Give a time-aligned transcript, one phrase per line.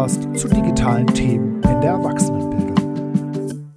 [0.00, 3.70] Podcast zu digitalen Themen in der Erwachsenenbildung.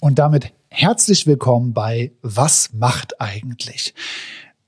[0.00, 3.92] Und damit herzlich willkommen bei Was macht eigentlich?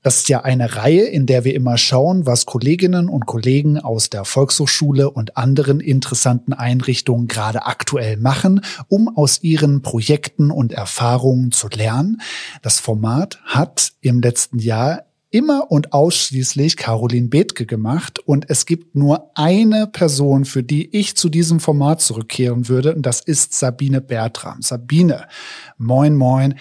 [0.03, 4.11] Das ist ja eine Reihe, in der wir immer schauen, was Kolleginnen und Kollegen aus
[4.11, 11.51] der Volkshochschule und anderen interessanten Einrichtungen gerade aktuell machen, um aus ihren Projekten und Erfahrungen
[11.51, 12.21] zu lernen.
[12.61, 18.95] Das Format hat im letzten Jahr immer und ausschließlich Caroline Bethke gemacht und es gibt
[18.95, 23.99] nur eine Person, für die ich zu diesem Format zurückkehren würde und das ist Sabine
[23.99, 24.61] Bertram.
[24.61, 25.25] Sabine,
[25.77, 26.55] moin moin.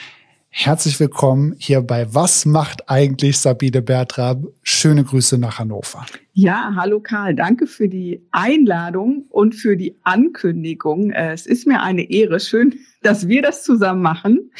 [0.55, 4.49] Herzlich willkommen hier bei Was macht eigentlich Sabine Bertram?
[4.63, 6.05] Schöne Grüße nach Hannover.
[6.35, 11.11] Ja, hallo Karl, danke für die Einladung und für die Ankündigung.
[11.11, 14.51] Äh, es ist mir eine Ehre, schön, dass wir das zusammen machen.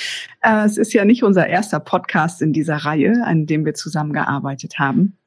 [0.41, 4.79] Äh, es ist ja nicht unser erster Podcast in dieser Reihe, an dem wir zusammengearbeitet
[4.79, 5.19] haben.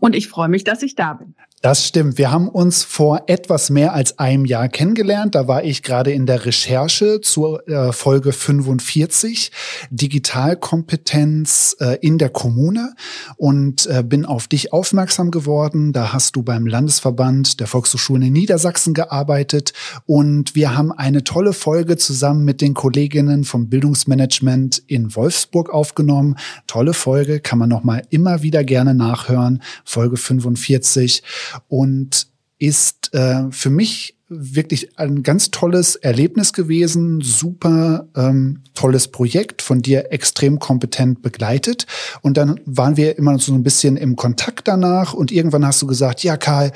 [0.00, 1.34] Und ich freue mich, dass ich da bin.
[1.62, 2.18] Das stimmt.
[2.18, 5.34] Wir haben uns vor etwas mehr als einem Jahr kennengelernt.
[5.34, 9.50] Da war ich gerade in der Recherche zur äh, Folge 45
[9.90, 12.94] Digitalkompetenz äh, in der Kommune
[13.36, 15.94] und äh, bin auf dich aufmerksam geworden.
[15.94, 19.72] Da hast du beim Landesverband der Volkshochschulen in Niedersachsen gearbeitet
[20.04, 26.36] und wir haben eine tolle Folge zusammen mit den Kolleginnen vom Bildungsmanagement in Wolfsburg aufgenommen.
[26.66, 29.62] Tolle Folge, kann man noch mal immer wieder gerne nachhören.
[29.86, 31.22] Folge 45
[31.68, 39.62] und ist äh, für mich wirklich ein ganz tolles Erlebnis gewesen, super ähm, tolles Projekt,
[39.62, 41.86] von dir extrem kompetent begleitet.
[42.22, 45.86] Und dann waren wir immer so ein bisschen im Kontakt danach und irgendwann hast du
[45.86, 46.72] gesagt, ja Karl,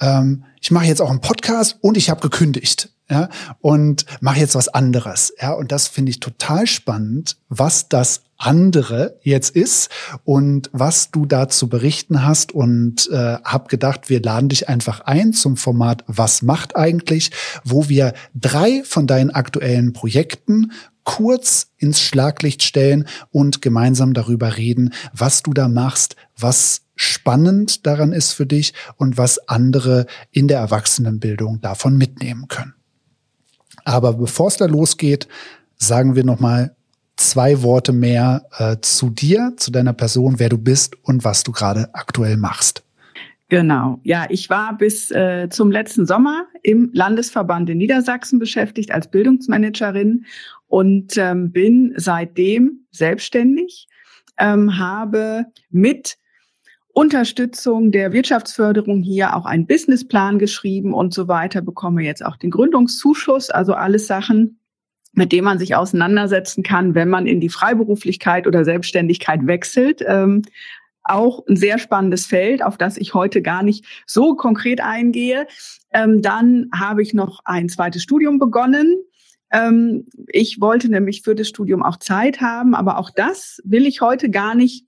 [0.00, 3.28] ähm, ich mache jetzt auch einen Podcast und ich habe gekündigt ja,
[3.60, 5.34] und mache jetzt was anderes.
[5.40, 9.90] Ja, und das finde ich total spannend, was das andere jetzt ist
[10.24, 15.00] und was du da zu berichten hast und äh, habe gedacht, wir laden dich einfach
[15.00, 17.30] ein zum Format Was macht eigentlich,
[17.64, 20.72] wo wir drei von deinen aktuellen Projekten
[21.04, 28.12] kurz ins Schlaglicht stellen und gemeinsam darüber reden, was du da machst, was spannend daran
[28.12, 32.74] ist für dich und was andere in der Erwachsenenbildung davon mitnehmen können.
[33.84, 35.28] Aber bevor es da losgeht,
[35.76, 36.74] sagen wir noch mal
[37.16, 41.52] zwei Worte mehr äh, zu dir, zu deiner Person, wer du bist und was du
[41.52, 42.82] gerade aktuell machst.
[43.48, 44.00] Genau.
[44.02, 50.24] Ja, ich war bis äh, zum letzten Sommer im Landesverband in Niedersachsen beschäftigt als Bildungsmanagerin
[50.66, 53.86] und ähm, bin seitdem selbstständig,
[54.38, 56.16] ähm, habe mit
[56.94, 62.50] Unterstützung der Wirtschaftsförderung hier auch einen Businessplan geschrieben und so weiter, bekomme jetzt auch den
[62.50, 64.58] Gründungszuschuss, also alles Sachen,
[65.14, 70.02] mit denen man sich auseinandersetzen kann, wenn man in die Freiberuflichkeit oder Selbstständigkeit wechselt.
[70.06, 70.42] Ähm,
[71.04, 75.46] auch ein sehr spannendes Feld, auf das ich heute gar nicht so konkret eingehe.
[75.92, 78.96] Ähm, dann habe ich noch ein zweites Studium begonnen.
[79.52, 84.00] Ähm, ich wollte nämlich für das Studium auch Zeit haben, aber auch das will ich
[84.00, 84.86] heute gar nicht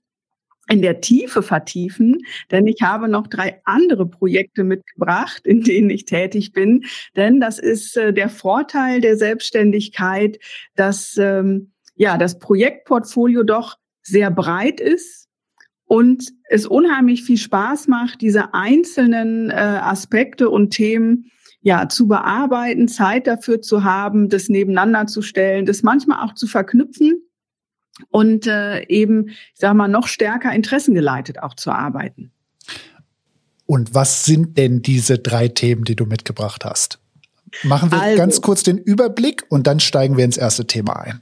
[0.69, 6.05] in der Tiefe vertiefen, denn ich habe noch drei andere Projekte mitgebracht, in denen ich
[6.05, 6.85] tätig bin.
[7.15, 10.39] Denn das ist äh, der Vorteil der Selbstständigkeit,
[10.75, 15.27] dass ähm, ja das Projektportfolio doch sehr breit ist
[15.85, 22.87] und es unheimlich viel Spaß macht, diese einzelnen äh, Aspekte und Themen ja zu bearbeiten,
[22.87, 27.26] Zeit dafür zu haben, das nebeneinander zu stellen, das manchmal auch zu verknüpfen
[28.09, 32.31] und äh, eben, ich sage mal, noch stärker interessengeleitet auch zu arbeiten.
[33.65, 36.99] Und was sind denn diese drei Themen, die du mitgebracht hast?
[37.63, 41.21] Machen wir also, ganz kurz den Überblick und dann steigen wir ins erste Thema ein.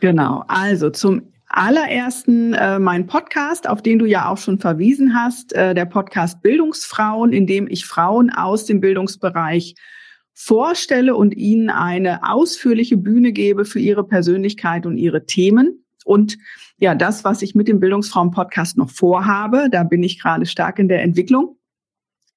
[0.00, 5.52] Genau, also zum allerersten äh, mein Podcast, auf den du ja auch schon verwiesen hast,
[5.54, 9.74] äh, der Podcast Bildungsfrauen, in dem ich Frauen aus dem Bildungsbereich
[10.34, 15.84] vorstelle und ihnen eine ausführliche Bühne gebe für ihre Persönlichkeit und ihre Themen.
[16.08, 16.38] Und
[16.78, 20.88] ja, das, was ich mit dem Bildungsfrauen-Podcast noch vorhabe, da bin ich gerade stark in
[20.88, 21.58] der Entwicklung.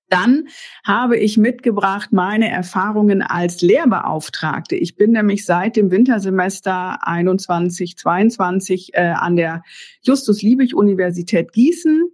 [0.10, 0.50] Dann
[0.84, 4.76] habe ich mitgebracht meine Erfahrungen als Lehrbeauftragte.
[4.76, 9.64] Ich bin nämlich seit dem Wintersemester 21, 22 äh, an der
[10.02, 12.10] Justus-Liebig-Universität Gießen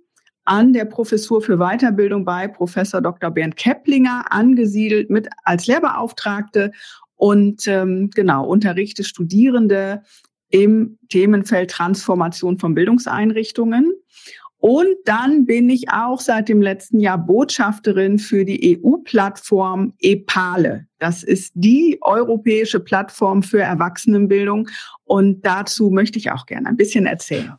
[0.45, 3.31] an der Professur für Weiterbildung bei Professor Dr.
[3.31, 6.71] Bernd Keplinger angesiedelt mit als Lehrbeauftragte
[7.15, 10.03] und ähm, genau unterrichte Studierende
[10.49, 13.93] im Themenfeld Transformation von Bildungseinrichtungen.
[14.59, 20.87] Und dann bin ich auch seit dem letzten Jahr Botschafterin für die EU-Plattform EPALE.
[20.97, 24.67] Das ist die europäische Plattform für Erwachsenenbildung.
[25.03, 27.53] Und dazu möchte ich auch gerne ein bisschen erzählen.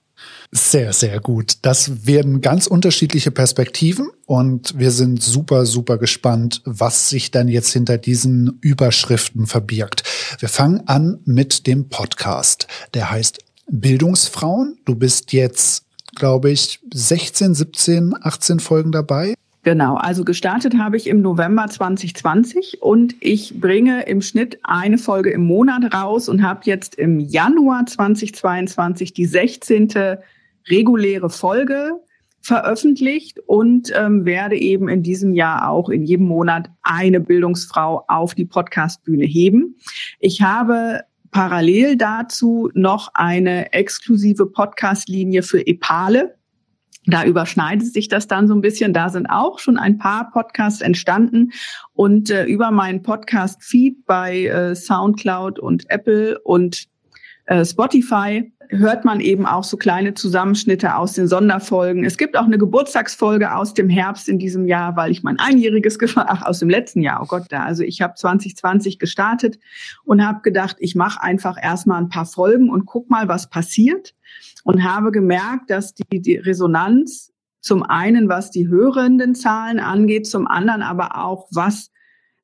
[0.51, 1.59] Sehr, sehr gut.
[1.63, 7.73] Das werden ganz unterschiedliche Perspektiven und wir sind super, super gespannt, was sich dann jetzt
[7.73, 10.03] hinter diesen Überschriften verbirgt.
[10.39, 12.67] Wir fangen an mit dem Podcast.
[12.95, 13.39] Der heißt
[13.71, 14.79] Bildungsfrauen.
[14.85, 15.85] Du bist jetzt,
[16.15, 19.35] glaube ich, 16, 17, 18 Folgen dabei.
[19.65, 25.31] Genau, also gestartet habe ich im November 2020 und ich bringe im Schnitt eine Folge
[25.31, 30.19] im Monat raus und habe jetzt im Januar 2022 die 16.
[30.69, 32.01] reguläre Folge
[32.49, 38.35] veröffentlicht und ähm, werde eben in diesem Jahr auch in jedem Monat eine Bildungsfrau auf
[38.35, 39.77] die Podcastbühne heben.
[40.19, 46.37] Ich habe parallel dazu noch eine exklusive Podcast-Linie für Epale.
[47.05, 48.95] Da überschneidet sich das dann so ein bisschen.
[48.95, 51.53] Da sind auch schon ein paar Podcasts entstanden.
[51.93, 56.89] Und äh, über meinen Podcast-Feed bei äh, SoundCloud und Apple und
[57.49, 62.05] äh, Spotify hört man eben auch so kleine Zusammenschnitte aus den Sonderfolgen.
[62.05, 65.99] Es gibt auch eine Geburtstagsfolge aus dem Herbst in diesem Jahr, weil ich mein einjähriges
[65.99, 67.65] gefeiert, ach aus dem letzten Jahr, oh Gott, da.
[67.65, 69.59] Also ich habe 2020 gestartet
[70.05, 74.15] und habe gedacht, ich mache einfach erstmal ein paar Folgen und guck mal, was passiert.
[74.65, 80.47] Und habe gemerkt, dass die, die Resonanz zum einen, was die hörenden Zahlen angeht, zum
[80.47, 81.91] anderen aber auch, was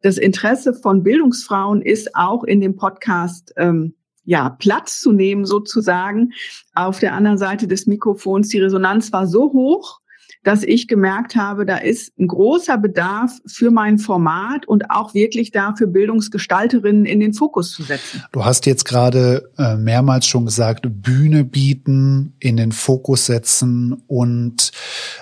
[0.00, 6.32] das Interesse von Bildungsfrauen ist, auch in dem Podcast ähm, ja, Platz zu nehmen sozusagen.
[6.74, 10.00] Auf der anderen Seite des Mikrofons, die Resonanz war so hoch,
[10.44, 15.50] dass ich gemerkt habe, da ist ein großer Bedarf für mein Format und auch wirklich
[15.50, 18.22] dafür Bildungsgestalterinnen in den Fokus zu setzen.
[18.32, 24.70] Du hast jetzt gerade äh, mehrmals schon gesagt, Bühne bieten, in den Fokus setzen und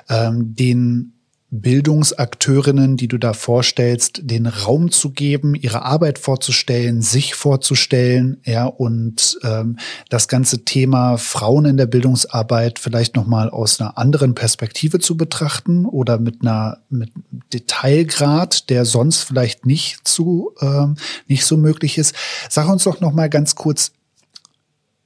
[0.09, 1.13] ähm, den
[1.53, 8.65] Bildungsakteurinnen, die du da vorstellst, den Raum zu geben, ihre Arbeit vorzustellen, sich vorzustellen, ja,
[8.65, 9.77] und ähm,
[10.09, 15.85] das ganze Thema Frauen in der Bildungsarbeit vielleicht nochmal aus einer anderen Perspektive zu betrachten
[15.85, 17.11] oder mit einer mit
[17.53, 20.97] Detailgrad, der sonst vielleicht nicht zu ähm,
[21.29, 22.15] nicht so möglich ist.
[22.49, 23.93] Sag uns doch nochmal ganz kurz,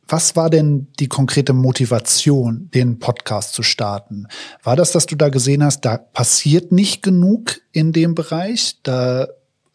[0.09, 4.27] was war denn die konkrete Motivation, den Podcast zu starten?
[4.63, 8.79] War das, dass du da gesehen hast, da passiert nicht genug in dem Bereich?
[8.83, 9.27] Da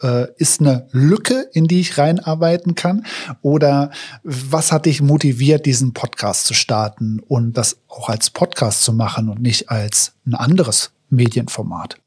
[0.01, 3.05] äh, ist eine Lücke, in die ich reinarbeiten kann?
[3.41, 3.91] Oder
[4.23, 9.29] was hat dich motiviert, diesen Podcast zu starten und das auch als Podcast zu machen
[9.29, 11.97] und nicht als ein anderes Medienformat?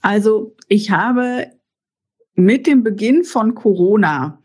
[0.00, 1.48] Also ich habe
[2.34, 4.40] mit dem Beginn von Corona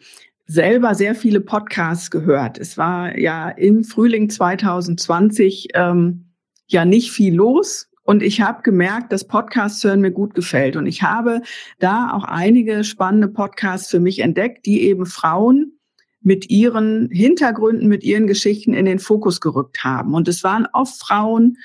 [0.50, 2.58] selber sehr viele Podcasts gehört.
[2.58, 6.34] Es war ja im Frühling 2020 ähm,
[6.66, 7.88] ja nicht viel los.
[8.02, 10.76] Und ich habe gemerkt, dass Podcasts hören mir gut gefällt.
[10.76, 11.44] Und ich habe
[11.78, 15.80] da auch einige spannende Podcasts für mich entdeckt, die eben Frauen
[16.22, 20.16] mit ihren Hintergründen, mit ihren Geschichten in den Fokus gerückt haben.
[20.16, 21.58] Und es waren oft Frauen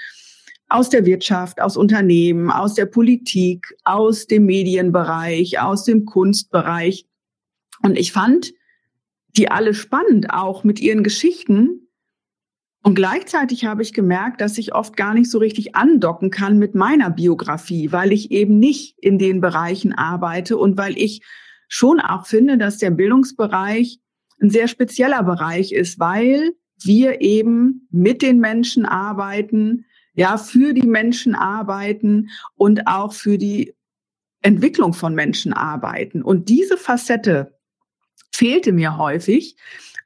[0.69, 7.07] aus der Wirtschaft, aus Unternehmen, aus der Politik, aus dem Medienbereich, aus dem Kunstbereich.
[7.83, 8.53] Und ich fand
[9.37, 11.89] die alle spannend auch mit ihren Geschichten.
[12.83, 16.75] Und gleichzeitig habe ich gemerkt, dass ich oft gar nicht so richtig andocken kann mit
[16.75, 21.23] meiner Biografie, weil ich eben nicht in den Bereichen arbeite und weil ich
[21.69, 24.01] schon auch finde, dass der Bildungsbereich
[24.41, 30.87] ein sehr spezieller Bereich ist, weil wir eben mit den Menschen arbeiten, ja, für die
[30.87, 33.75] Menschen arbeiten und auch für die
[34.43, 36.23] Entwicklung von Menschen arbeiten.
[36.23, 37.54] Und diese Facette
[38.35, 39.57] fehlte mir häufig.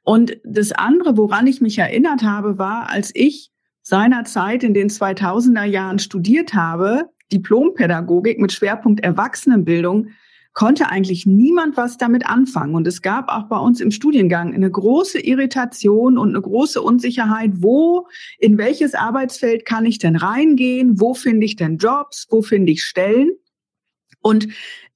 [0.03, 5.65] Und das andere, woran ich mich erinnert habe, war, als ich seinerzeit in den 2000er
[5.65, 10.09] Jahren studiert habe, Diplompädagogik mit Schwerpunkt Erwachsenenbildung,
[10.53, 12.75] konnte eigentlich niemand was damit anfangen.
[12.75, 17.51] Und es gab auch bei uns im Studiengang eine große Irritation und eine große Unsicherheit,
[17.55, 18.07] wo,
[18.39, 20.99] in welches Arbeitsfeld kann ich denn reingehen?
[20.99, 22.27] Wo finde ich denn Jobs?
[22.29, 23.31] Wo finde ich Stellen?
[24.21, 24.47] Und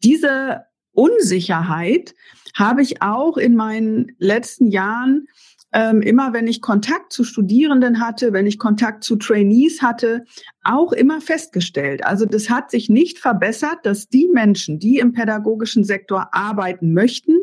[0.04, 2.16] diese Unsicherheit
[2.56, 5.28] habe ich auch in meinen letzten Jahren
[5.74, 10.24] ähm, immer, wenn ich Kontakt zu Studierenden hatte, wenn ich Kontakt zu Trainees hatte,
[10.64, 12.06] auch immer festgestellt.
[12.06, 17.40] Also das hat sich nicht verbessert, dass die Menschen, die im pädagogischen Sektor arbeiten möchten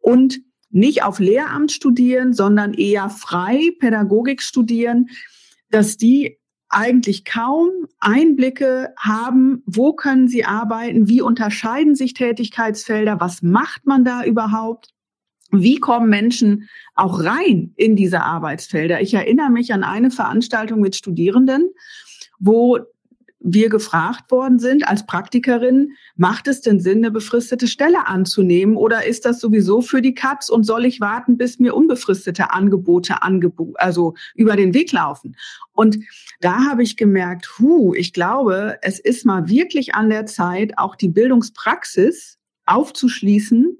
[0.00, 0.40] und
[0.70, 5.08] nicht auf Lehramt studieren, sondern eher frei Pädagogik studieren,
[5.70, 13.42] dass die eigentlich kaum Einblicke haben, wo können sie arbeiten, wie unterscheiden sich Tätigkeitsfelder, was
[13.42, 14.90] macht man da überhaupt,
[15.50, 19.00] wie kommen Menschen auch rein in diese Arbeitsfelder.
[19.00, 21.70] Ich erinnere mich an eine Veranstaltung mit Studierenden,
[22.38, 22.78] wo
[23.40, 29.06] wir gefragt worden sind als Praktikerin, macht es denn Sinn, eine befristete Stelle anzunehmen oder
[29.06, 33.74] ist das sowieso für die Katz und soll ich warten, bis mir unbefristete Angebote angebo
[33.76, 35.36] also über den Weg laufen?
[35.72, 35.98] Und
[36.40, 40.96] da habe ich gemerkt, hu, ich glaube, es ist mal wirklich an der Zeit, auch
[40.96, 43.78] die Bildungspraxis aufzuschließen,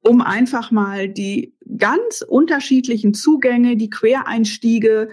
[0.00, 5.10] um einfach mal die ganz unterschiedlichen Zugänge, die Quereinstiege,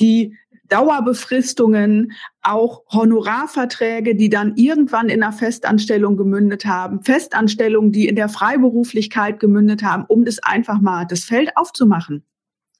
[0.00, 0.36] die
[0.68, 8.28] Dauerbefristungen, auch Honorarverträge, die dann irgendwann in einer Festanstellung gemündet haben, Festanstellungen, die in der
[8.28, 12.24] Freiberuflichkeit gemündet haben, um das einfach mal das Feld aufzumachen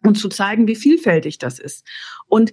[0.03, 1.87] und zu zeigen, wie vielfältig das ist.
[2.27, 2.53] Und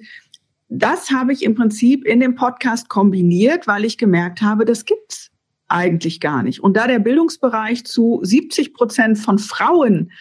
[0.69, 5.29] das habe ich im Prinzip in dem Podcast kombiniert, weil ich gemerkt habe, das gibt's
[5.67, 6.61] eigentlich gar nicht.
[6.61, 10.11] Und da der Bildungsbereich zu 70 Prozent von Frauen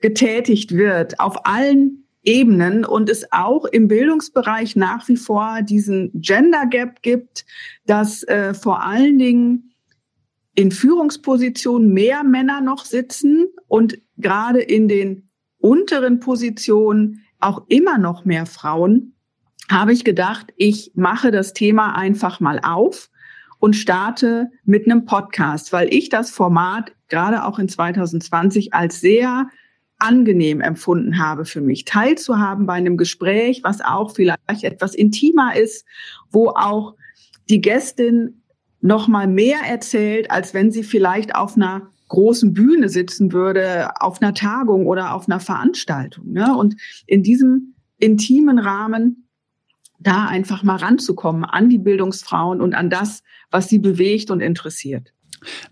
[0.00, 6.66] getätigt wird, auf allen Ebenen und es auch im Bildungsbereich nach wie vor diesen Gender
[6.66, 7.46] Gap gibt,
[7.86, 9.72] dass äh, vor allen Dingen
[10.54, 18.26] in Führungspositionen mehr Männer noch sitzen und gerade in den unteren Positionen auch immer noch
[18.26, 19.14] mehr Frauen,
[19.70, 23.08] habe ich gedacht, ich mache das Thema einfach mal auf
[23.58, 29.48] und starte mit einem Podcast, weil ich das Format gerade auch in 2020 als sehr
[29.98, 35.84] angenehm empfunden habe für mich, teilzuhaben bei einem Gespräch, was auch vielleicht etwas intimer ist,
[36.30, 36.94] wo auch
[37.48, 38.42] die Gästin
[38.80, 44.22] noch mal mehr erzählt, als wenn sie vielleicht auf einer großen Bühne sitzen würde, auf
[44.22, 46.32] einer Tagung oder auf einer Veranstaltung.
[46.32, 46.56] Ne?
[46.56, 46.76] Und
[47.06, 49.28] in diesem intimen Rahmen
[50.00, 55.12] da einfach mal ranzukommen an die Bildungsfrauen und an das, was sie bewegt und interessiert.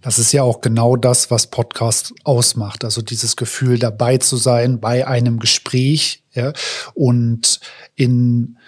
[0.00, 2.84] Das ist ja auch genau das, was Podcast ausmacht.
[2.84, 6.52] Also dieses Gefühl, dabei zu sein bei einem Gespräch ja,
[6.94, 7.60] und
[7.94, 8.58] in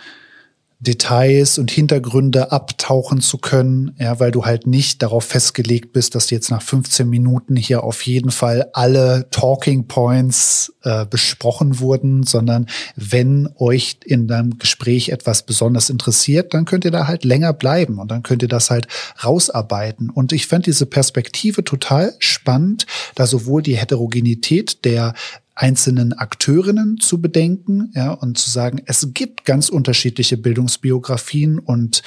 [0.81, 6.31] Details und Hintergründe abtauchen zu können, ja, weil du halt nicht darauf festgelegt bist, dass
[6.31, 12.67] jetzt nach 15 Minuten hier auf jeden Fall alle Talking Points äh, besprochen wurden, sondern
[12.95, 17.99] wenn euch in deinem Gespräch etwas besonders interessiert, dann könnt ihr da halt länger bleiben
[17.99, 18.87] und dann könnt ihr das halt
[19.25, 20.11] rausarbeiten.
[20.11, 25.15] Und ich fand diese Perspektive total spannend, da sowohl die Heterogenität der
[25.59, 32.03] einzelnen Akteurinnen zu bedenken, ja, und zu sagen, es gibt ganz unterschiedliche Bildungsbiografien und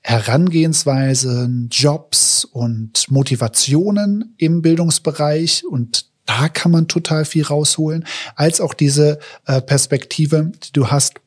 [0.00, 5.64] Herangehensweisen, Jobs und Motivationen im Bildungsbereich.
[5.66, 11.20] Und da kann man total viel rausholen, als auch diese äh, Perspektive, die du hast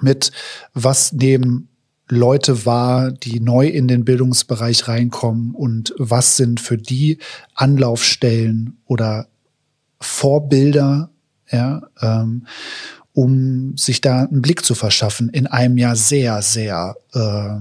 [0.00, 0.32] mit
[0.72, 1.68] was nehmen
[2.08, 7.18] Leute wahr, die neu in den Bildungsbereich reinkommen und was sind für die
[7.54, 9.28] Anlaufstellen oder
[10.04, 11.10] Vorbilder,
[11.50, 12.46] ja, ähm,
[13.12, 17.60] um sich da einen Blick zu verschaffen in einem ja sehr, sehr äh,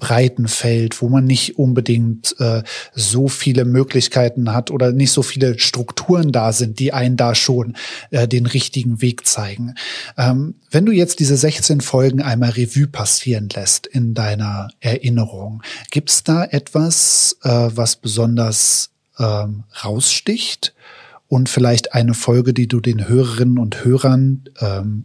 [0.00, 5.60] breiten Feld, wo man nicht unbedingt äh, so viele Möglichkeiten hat oder nicht so viele
[5.60, 7.76] Strukturen da sind, die einen da schon
[8.10, 9.74] äh, den richtigen Weg zeigen.
[10.16, 16.24] Ähm, wenn du jetzt diese 16 Folgen einmal Revue passieren lässt in deiner Erinnerung, gibt's
[16.24, 20.74] da etwas, äh, was besonders ähm, raussticht?
[21.30, 25.04] Und vielleicht eine Folge, die du den Hörerinnen und Hörern ähm,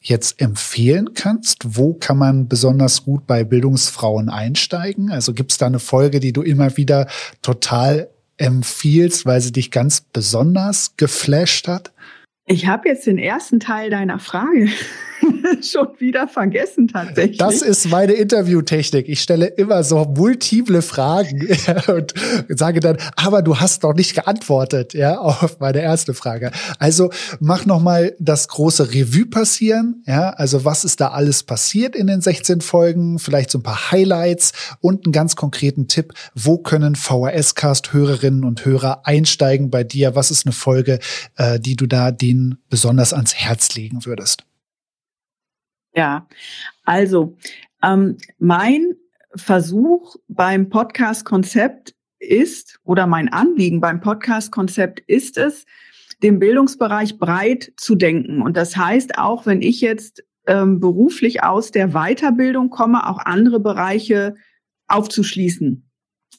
[0.00, 1.76] jetzt empfehlen kannst?
[1.76, 5.10] Wo kann man besonders gut bei Bildungsfrauen einsteigen?
[5.10, 7.08] Also gibt es da eine Folge, die du immer wieder
[7.42, 11.92] total empfiehlst, weil sie dich ganz besonders geflasht hat?
[12.46, 14.70] Ich habe jetzt den ersten Teil deiner Frage
[15.62, 17.38] schon wieder vergessen tatsächlich.
[17.38, 19.08] Das ist meine Interviewtechnik.
[19.08, 21.48] Ich stelle immer so multiple Fragen
[21.88, 22.14] und
[22.48, 26.50] sage dann, aber du hast noch nicht geantwortet, ja, auf meine erste Frage.
[26.78, 27.10] Also
[27.40, 32.06] mach noch mal das große Revue passieren, ja, also was ist da alles passiert in
[32.06, 36.94] den 16 Folgen, vielleicht so ein paar Highlights und einen ganz konkreten Tipp, wo können
[36.94, 40.14] VHS-Cast Hörerinnen und Hörer einsteigen bei dir?
[40.14, 40.98] Was ist eine Folge,
[41.36, 44.44] äh, die du da denen besonders ans Herz legen würdest?
[45.94, 46.26] Ja,
[46.84, 47.36] also
[47.82, 48.94] ähm, mein
[49.34, 55.64] Versuch beim Podcast-Konzept ist, oder mein Anliegen beim Podcast-Konzept ist es,
[56.22, 58.42] den Bildungsbereich breit zu denken.
[58.42, 63.60] Und das heißt, auch wenn ich jetzt ähm, beruflich aus der Weiterbildung komme, auch andere
[63.60, 64.34] Bereiche
[64.86, 65.88] aufzuschließen.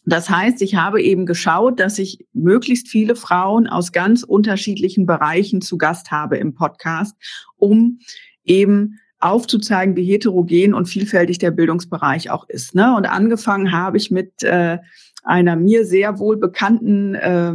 [0.05, 5.61] Das heißt, ich habe eben geschaut, dass ich möglichst viele Frauen aus ganz unterschiedlichen Bereichen
[5.61, 7.15] zu Gast habe im Podcast,
[7.55, 7.99] um
[8.43, 12.75] eben aufzuzeigen, wie heterogen und vielfältig der Bildungsbereich auch ist.
[12.75, 12.95] Ne?
[12.95, 14.79] Und angefangen habe ich mit äh,
[15.23, 17.53] einer mir sehr wohl bekannten äh,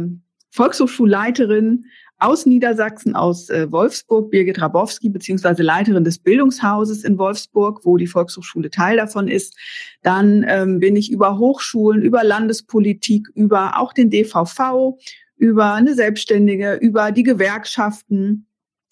[0.51, 1.85] Volkshochschulleiterin
[2.17, 8.07] aus Niedersachsen, aus äh, Wolfsburg, Birgit Rabowski, beziehungsweise Leiterin des Bildungshauses in Wolfsburg, wo die
[8.07, 9.55] Volkshochschule Teil davon ist.
[10.01, 14.97] Dann ähm, bin ich über Hochschulen, über Landespolitik, über auch den DVV,
[15.37, 18.48] über eine Selbstständige, über die Gewerkschaften,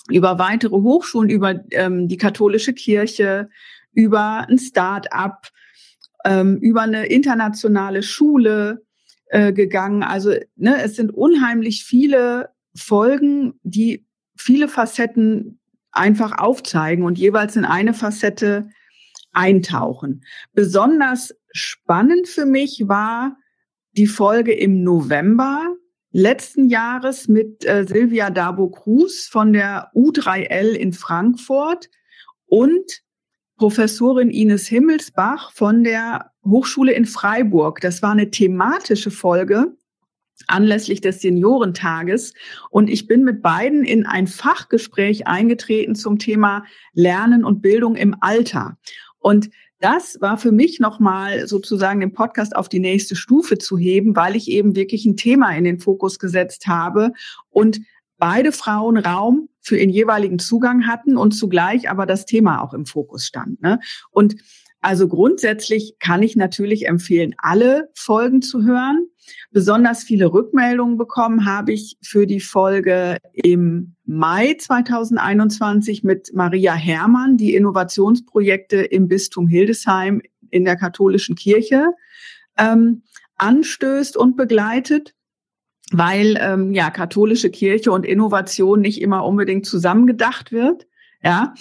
[0.10, 3.50] über weitere Hochschulen, über ähm, die katholische Kirche,
[3.94, 5.50] über ein Start-up,
[6.26, 8.86] ähm, über eine internationale Schule
[9.28, 10.04] äh, gegangen.
[10.04, 15.60] Also ne, es sind unheimlich viele Folgen, die viele Facetten
[15.92, 18.70] einfach aufzeigen und jeweils in eine Facette
[19.34, 20.24] eintauchen.
[20.54, 23.38] Besonders spannend für mich war
[23.94, 25.76] die Folge im November
[26.18, 31.92] letzten Jahres mit äh, Silvia Dabo Cruz von der U3L in Frankfurt
[32.48, 33.04] und
[33.56, 37.82] Professorin Ines Himmelsbach von der Hochschule in Freiburg.
[37.82, 39.78] Das war eine thematische Folge
[40.48, 42.34] anlässlich des Seniorentages.
[42.72, 48.16] Und ich bin mit beiden in ein Fachgespräch eingetreten zum Thema Lernen und Bildung im
[48.22, 48.80] Alter.
[49.20, 54.16] Und das war für mich nochmal sozusagen den Podcast auf die nächste Stufe zu heben,
[54.16, 57.12] weil ich eben wirklich ein Thema in den Fokus gesetzt habe
[57.50, 57.80] und
[58.18, 62.86] beide Frauen Raum für ihren jeweiligen Zugang hatten und zugleich aber das Thema auch im
[62.86, 63.62] Fokus stand.
[63.62, 63.80] Ne?
[64.10, 64.36] Und
[64.88, 69.10] also grundsätzlich kann ich natürlich empfehlen, alle Folgen zu hören.
[69.52, 77.36] Besonders viele Rückmeldungen bekommen habe ich für die Folge im Mai 2021 mit Maria Herrmann,
[77.36, 81.92] die Innovationsprojekte im Bistum Hildesheim in der katholischen Kirche
[82.58, 83.04] ähm,
[83.36, 85.14] anstößt und begleitet
[85.92, 90.86] weil ähm, ja katholische Kirche und Innovation nicht immer unbedingt zusammengedacht wird.
[91.24, 91.54] Ja,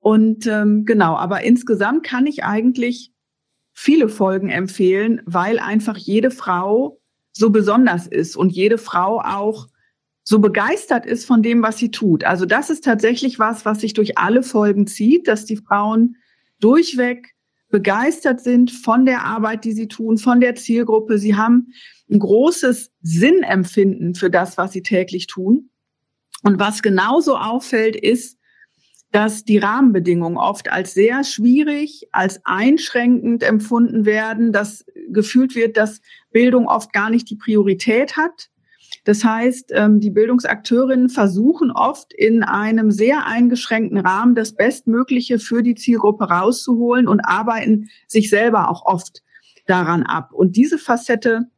[0.00, 3.12] und ähm, genau, aber insgesamt kann ich eigentlich
[3.72, 7.00] viele Folgen empfehlen, weil einfach jede Frau
[7.32, 9.68] so besonders ist und jede Frau auch
[10.22, 12.24] so begeistert ist von dem, was sie tut.
[12.24, 16.16] Also das ist tatsächlich was, was sich durch alle Folgen zieht, dass die Frauen
[16.60, 17.34] durchweg
[17.70, 21.18] begeistert sind von der Arbeit, die sie tun, von der Zielgruppe.
[21.18, 21.72] Sie haben
[22.10, 25.70] ein großes Sinnempfinden für das, was sie täglich tun.
[26.42, 28.39] Und was genauso auffällt, ist,
[29.12, 36.00] dass die Rahmenbedingungen oft als sehr schwierig, als einschränkend empfunden werden, dass gefühlt wird, dass
[36.30, 38.50] Bildung oft gar nicht die Priorität hat.
[39.04, 45.62] Das heißt, ähm, die Bildungsakteurinnen versuchen oft in einem sehr eingeschränkten Rahmen das Bestmögliche für
[45.62, 49.22] die Zielgruppe rauszuholen und arbeiten sich selber auch oft
[49.66, 50.32] daran ab.
[50.32, 51.48] Und diese Facette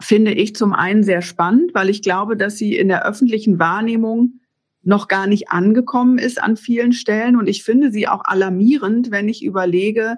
[0.00, 4.40] finde ich zum einen sehr spannend, weil ich glaube, dass sie in der öffentlichen Wahrnehmung
[4.86, 7.36] noch gar nicht angekommen ist an vielen Stellen.
[7.36, 10.16] Und ich finde sie auch alarmierend, wenn ich überlege,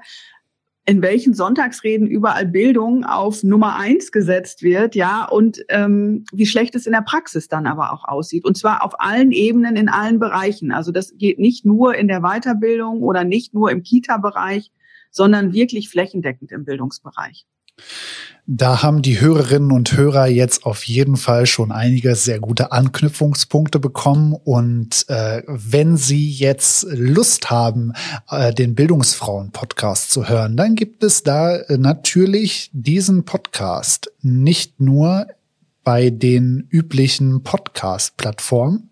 [0.84, 6.74] in welchen Sonntagsreden überall Bildung auf Nummer eins gesetzt wird, ja, und ähm, wie schlecht
[6.74, 8.46] es in der Praxis dann aber auch aussieht.
[8.46, 10.72] Und zwar auf allen Ebenen, in allen Bereichen.
[10.72, 14.72] Also das geht nicht nur in der Weiterbildung oder nicht nur im Kita-Bereich,
[15.10, 17.46] sondern wirklich flächendeckend im Bildungsbereich.
[18.50, 23.78] Da haben die Hörerinnen und Hörer jetzt auf jeden Fall schon einige sehr gute Anknüpfungspunkte
[23.78, 24.32] bekommen.
[24.32, 27.92] Und äh, wenn Sie jetzt Lust haben,
[28.30, 35.26] äh, den Bildungsfrauen-Podcast zu hören, dann gibt es da äh, natürlich diesen Podcast nicht nur
[35.88, 38.90] bei den üblichen Podcast-Plattformen,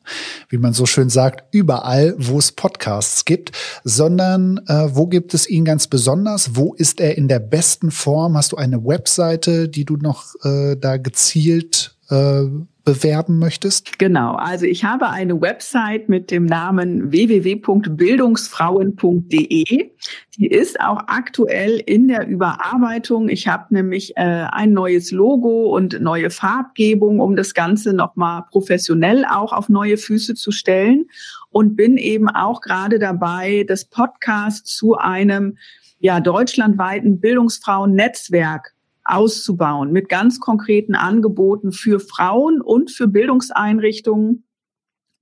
[0.48, 3.52] wie man so schön sagt, überall, wo es Podcasts gibt,
[3.84, 6.56] sondern äh, wo gibt es ihn ganz besonders?
[6.56, 8.34] Wo ist er in der besten Form?
[8.34, 12.44] Hast du eine Webseite, die du noch äh, da gezielt äh,
[12.86, 13.98] bewerben möchtest?
[13.98, 19.90] Genau, also ich habe eine Website mit dem Namen www.bildungsfrauen.de.
[20.38, 23.28] Die ist auch aktuell in der Überarbeitung.
[23.28, 29.24] Ich habe nämlich äh, ein neues Logo und neue Farbgebung, um das Ganze nochmal professionell
[29.24, 31.06] auch auf neue Füße zu stellen
[31.50, 35.58] und bin eben auch gerade dabei, das Podcast zu einem
[35.98, 38.75] ja deutschlandweiten Bildungsfrauen-Netzwerk
[39.06, 44.44] auszubauen mit ganz konkreten Angeboten für Frauen und für Bildungseinrichtungen,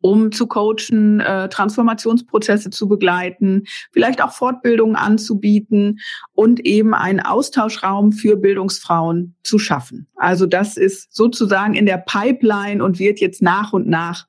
[0.01, 6.01] um zu coachen, äh, Transformationsprozesse zu begleiten, vielleicht auch Fortbildungen anzubieten
[6.33, 10.07] und eben einen Austauschraum für Bildungsfrauen zu schaffen.
[10.17, 14.27] Also das ist sozusagen in der Pipeline und wird jetzt nach und nach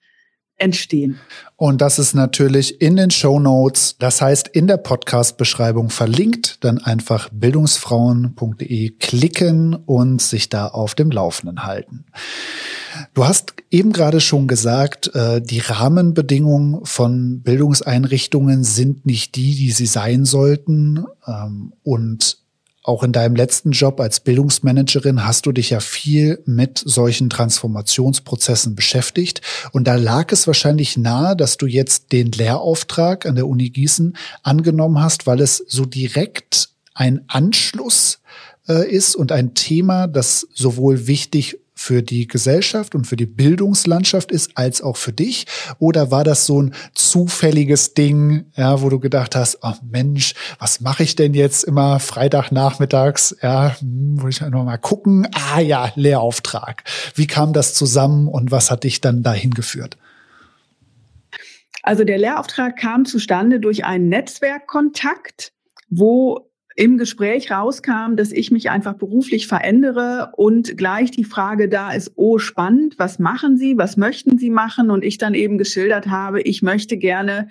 [0.58, 1.20] entstehen.
[1.58, 6.78] Und das ist natürlich in den Show Notes, das heißt in der Podcast-Beschreibung verlinkt, dann
[6.78, 12.06] einfach bildungsfrauen.de klicken und sich da auf dem Laufenden halten.
[13.14, 19.72] Du hast eben gerade schon gesagt, äh, die Rahmenbedingungen von Bildungseinrichtungen sind nicht die, die
[19.72, 21.06] sie sein sollten.
[21.28, 22.45] Ähm, und
[22.86, 28.76] auch in deinem letzten Job als Bildungsmanagerin hast du dich ja viel mit solchen Transformationsprozessen
[28.76, 29.42] beschäftigt.
[29.72, 34.16] Und da lag es wahrscheinlich nahe, dass du jetzt den Lehrauftrag an der Uni Gießen
[34.44, 38.20] angenommen hast, weil es so direkt ein Anschluss
[38.68, 44.32] äh, ist und ein Thema, das sowohl wichtig für die Gesellschaft und für die Bildungslandschaft
[44.32, 45.46] ist, als auch für dich?
[45.78, 50.80] Oder war das so ein zufälliges Ding, ja, wo du gedacht hast, oh Mensch, was
[50.80, 53.36] mache ich denn jetzt immer Freitagnachmittags?
[53.42, 55.28] Ja, hm, wollte ich einfach mal gucken.
[55.34, 56.84] Ah ja, Lehrauftrag.
[57.14, 59.98] Wie kam das zusammen und was hat dich dann dahin geführt?
[61.84, 65.52] Also der Lehrauftrag kam zustande durch einen Netzwerkkontakt,
[65.90, 71.94] wo im Gespräch rauskam, dass ich mich einfach beruflich verändere und gleich die Frage da
[71.94, 74.90] ist, oh spannend, was machen Sie, was möchten Sie machen?
[74.90, 77.50] Und ich dann eben geschildert habe, ich möchte gerne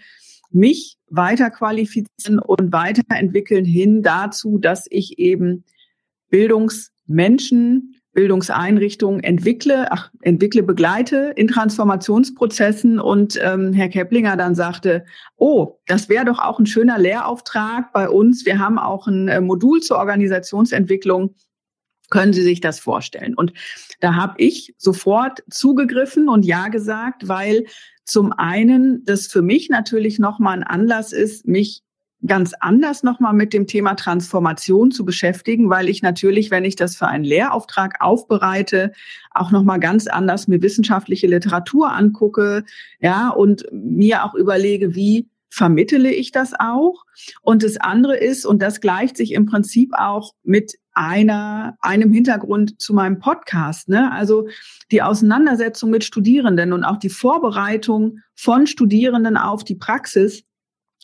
[0.50, 5.64] mich weiter qualifizieren und weiterentwickeln hin dazu, dass ich eben
[6.28, 15.05] Bildungsmenschen Bildungseinrichtungen entwickle, ach, entwickle, begleite in Transformationsprozessen und ähm, Herr Keplinger dann sagte,
[15.37, 18.46] oh, das wäre doch auch ein schöner Lehrauftrag bei uns.
[18.46, 21.35] Wir haben auch ein äh, Modul zur Organisationsentwicklung.
[22.11, 23.35] Können Sie sich das vorstellen?
[23.35, 23.53] Und
[24.00, 27.66] da habe ich sofort zugegriffen und ja gesagt, weil
[28.05, 31.83] zum einen das für mich natürlich nochmal ein Anlass ist, mich
[32.26, 36.96] ganz anders nochmal mit dem Thema Transformation zu beschäftigen, weil ich natürlich, wenn ich das
[36.96, 38.92] für einen Lehrauftrag aufbereite,
[39.32, 42.64] auch nochmal ganz anders mir wissenschaftliche Literatur angucke,
[43.00, 47.04] ja, und mir auch überlege, wie vermittele ich das auch?
[47.42, 52.80] Und das andere ist, und das gleicht sich im Prinzip auch mit einer, einem Hintergrund
[52.80, 54.10] zu meinem Podcast, ne?
[54.12, 54.48] Also
[54.90, 60.44] die Auseinandersetzung mit Studierenden und auch die Vorbereitung von Studierenden auf die Praxis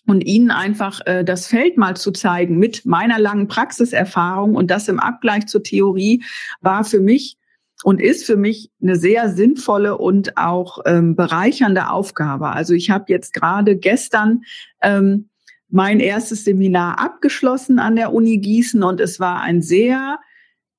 [0.06, 4.88] und ihnen einfach äh, das Feld mal zu zeigen mit meiner langen Praxiserfahrung und das
[4.88, 6.22] im Abgleich zur Theorie
[6.60, 7.36] war für mich
[7.82, 12.50] und ist für mich eine sehr sinnvolle und auch ähm, bereichernde Aufgabe.
[12.50, 14.42] Also ich habe jetzt gerade gestern
[14.82, 15.28] ähm,
[15.68, 20.18] mein erstes Seminar abgeschlossen an der Uni Gießen und es war ein sehr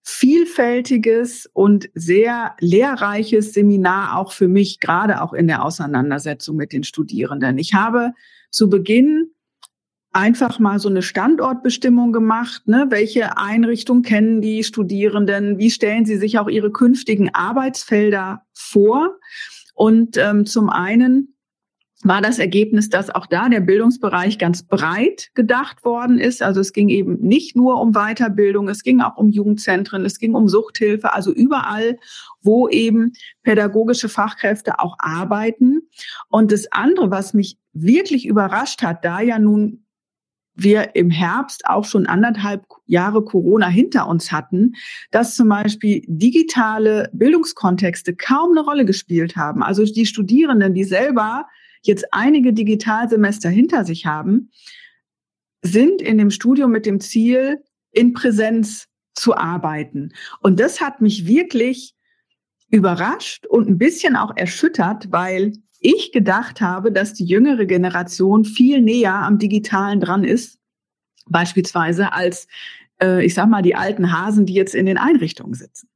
[0.03, 6.83] vielfältiges und sehr lehrreiches Seminar auch für mich, gerade auch in der Auseinandersetzung mit den
[6.83, 7.57] Studierenden.
[7.57, 8.11] Ich habe
[8.51, 9.31] zu Beginn
[10.11, 12.67] einfach mal so eine Standortbestimmung gemacht.
[12.67, 12.87] Ne?
[12.89, 15.57] Welche Einrichtung kennen die Studierenden?
[15.57, 19.17] Wie stellen sie sich auch ihre künftigen Arbeitsfelder vor?
[19.73, 21.35] Und ähm, zum einen
[22.03, 26.41] war das Ergebnis, dass auch da der Bildungsbereich ganz breit gedacht worden ist.
[26.41, 30.33] Also es ging eben nicht nur um Weiterbildung, es ging auch um Jugendzentren, es ging
[30.33, 31.97] um Suchthilfe, also überall,
[32.41, 35.81] wo eben pädagogische Fachkräfte auch arbeiten.
[36.27, 39.85] Und das andere, was mich wirklich überrascht hat, da ja nun
[40.53, 44.73] wir im Herbst auch schon anderthalb Jahre Corona hinter uns hatten,
[45.09, 49.63] dass zum Beispiel digitale Bildungskontexte kaum eine Rolle gespielt haben.
[49.63, 51.47] Also die Studierenden, die selber
[51.83, 54.51] jetzt einige Digitalsemester hinter sich haben,
[55.63, 60.09] sind in dem Studium mit dem Ziel, in Präsenz zu arbeiten.
[60.41, 61.95] Und das hat mich wirklich
[62.69, 68.81] überrascht und ein bisschen auch erschüttert, weil ich gedacht habe, dass die jüngere Generation viel
[68.81, 70.59] näher am Digitalen dran ist,
[71.27, 72.47] beispielsweise als,
[73.01, 75.90] äh, ich sag mal, die alten Hasen, die jetzt in den Einrichtungen sitzen.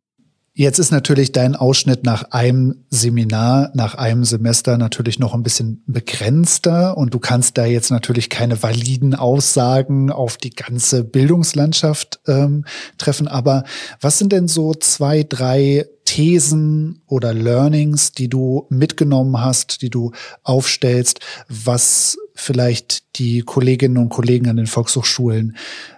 [0.58, 5.84] Jetzt ist natürlich dein Ausschnitt nach einem Seminar, nach einem Semester natürlich noch ein bisschen
[5.86, 12.63] begrenzter und du kannst da jetzt natürlich keine validen Aussagen auf die ganze Bildungslandschaft ähm,
[12.98, 13.28] treffen.
[13.28, 13.65] Aber
[14.00, 20.13] was sind denn so zwei, drei Thesen oder Learnings, die du mitgenommen hast, die du
[20.44, 25.58] aufstellst, was vielleicht die Kolleginnen und Kollegen an den Volkshochschulen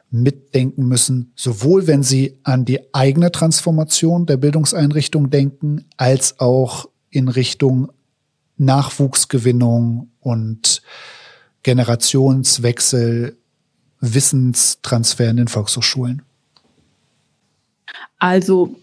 [0.09, 7.27] mitdenken müssen, sowohl wenn sie an die eigene Transformation der Bildungseinrichtung denken, als auch in
[7.27, 7.91] Richtung
[8.57, 10.81] Nachwuchsgewinnung und
[11.63, 13.37] Generationswechsel,
[13.99, 16.21] Wissenstransfer in den Volkshochschulen?
[18.19, 18.75] Also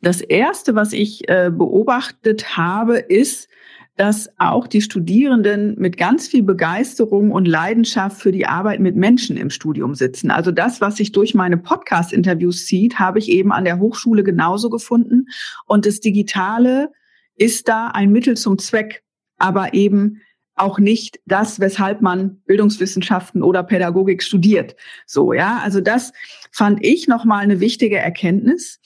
[0.00, 3.48] das Erste, was ich äh, beobachtet habe, ist,
[3.96, 9.36] dass auch die Studierenden mit ganz viel Begeisterung und Leidenschaft für die Arbeit mit Menschen
[9.36, 10.30] im Studium sitzen.
[10.30, 14.68] Also das, was sich durch meine Podcast-Interviews zieht, habe ich eben an der Hochschule genauso
[14.68, 15.26] gefunden.
[15.66, 16.92] Und das Digitale
[17.36, 19.02] ist da ein Mittel zum Zweck,
[19.38, 20.20] aber eben
[20.56, 24.74] auch nicht das, weshalb man Bildungswissenschaften oder Pädagogik studiert.
[25.06, 25.60] So, ja.
[25.62, 26.12] Also das
[26.50, 28.80] fand ich nochmal eine wichtige Erkenntnis.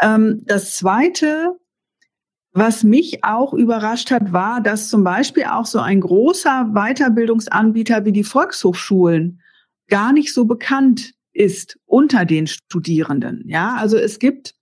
[0.00, 1.58] Ähm, das zweite,
[2.52, 8.12] was mich auch überrascht hat, war, dass zum Beispiel auch so ein großer Weiterbildungsanbieter wie
[8.12, 9.40] die Volkshochschulen
[9.88, 13.44] gar nicht so bekannt ist unter den Studierenden.
[13.46, 14.54] Ja, also es gibt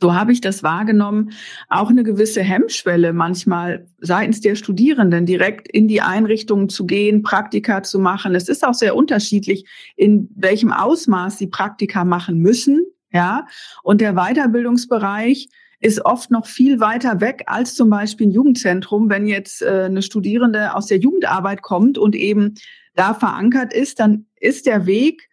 [0.00, 1.30] so habe ich das wahrgenommen,
[1.68, 7.82] auch eine gewisse Hemmschwelle manchmal seitens der Studierenden direkt in die Einrichtungen zu gehen, Praktika
[7.82, 8.34] zu machen.
[8.34, 9.66] Es ist auch sehr unterschiedlich,
[9.96, 12.84] in welchem Ausmaß sie Praktika machen müssen.
[13.10, 13.46] Ja,
[13.82, 15.48] und der Weiterbildungsbereich
[15.80, 19.10] ist oft noch viel weiter weg als zum Beispiel ein Jugendzentrum.
[19.10, 22.54] Wenn jetzt äh, eine Studierende aus der Jugendarbeit kommt und eben
[22.94, 25.28] da verankert ist, dann ist der Weg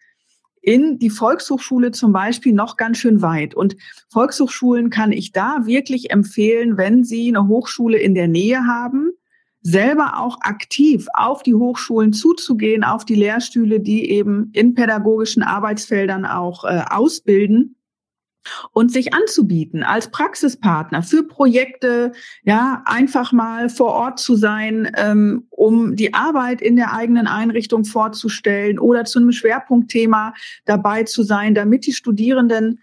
[0.60, 3.54] in die Volkshochschule zum Beispiel noch ganz schön weit.
[3.54, 3.76] Und
[4.10, 9.10] Volkshochschulen kann ich da wirklich empfehlen, wenn Sie eine Hochschule in der Nähe haben,
[9.60, 16.26] selber auch aktiv auf die Hochschulen zuzugehen, auf die Lehrstühle, die eben in pädagogischen Arbeitsfeldern
[16.26, 17.73] auch äh, ausbilden
[18.72, 25.46] und sich anzubieten als Praxispartner für Projekte, ja, einfach mal vor Ort zu sein, ähm,
[25.50, 31.54] um die Arbeit in der eigenen Einrichtung vorzustellen oder zu einem Schwerpunktthema dabei zu sein,
[31.54, 32.80] damit die Studierenden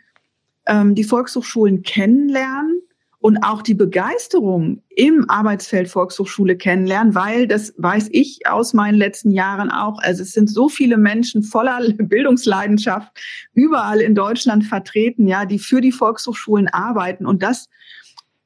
[0.67, 2.81] ähm, die Volkshochschulen kennenlernen
[3.21, 9.29] und auch die Begeisterung im Arbeitsfeld Volkshochschule kennenlernen, weil das weiß ich aus meinen letzten
[9.29, 9.99] Jahren auch.
[10.01, 13.11] Also es sind so viele Menschen voller Bildungsleidenschaft
[13.53, 17.69] überall in Deutschland vertreten, ja, die für die Volkshochschulen arbeiten und das